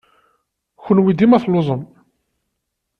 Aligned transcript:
Kenwi 0.83 1.11
dima 1.17 1.37
telluẓem! 1.43 1.81